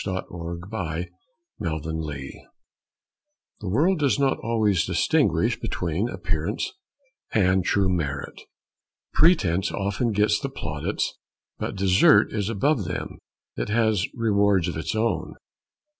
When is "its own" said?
14.75-15.35